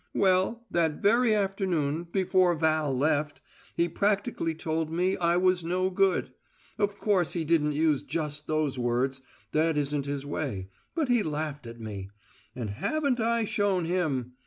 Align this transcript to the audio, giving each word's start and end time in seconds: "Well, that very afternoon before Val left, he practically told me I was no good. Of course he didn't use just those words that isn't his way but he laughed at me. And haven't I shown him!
"Well, 0.15 0.65
that 0.71 0.93
very 0.93 1.31
afternoon 1.35 2.05
before 2.05 2.55
Val 2.55 2.91
left, 2.97 3.39
he 3.77 3.87
practically 3.87 4.55
told 4.55 4.91
me 4.91 5.15
I 5.17 5.37
was 5.37 5.63
no 5.63 5.91
good. 5.91 6.33
Of 6.79 6.97
course 6.97 7.33
he 7.33 7.45
didn't 7.45 7.73
use 7.73 8.01
just 8.01 8.47
those 8.47 8.79
words 8.79 9.21
that 9.51 9.77
isn't 9.77 10.07
his 10.07 10.25
way 10.25 10.69
but 10.95 11.07
he 11.07 11.21
laughed 11.21 11.67
at 11.67 11.79
me. 11.79 12.09
And 12.55 12.71
haven't 12.71 13.19
I 13.19 13.43
shown 13.43 13.85
him! 13.85 14.33